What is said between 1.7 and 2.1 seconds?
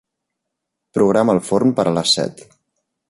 per a